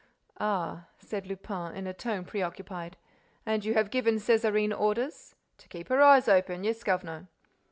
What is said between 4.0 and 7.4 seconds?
Césarine orders—" "To keep her eyes open. Yes, governor."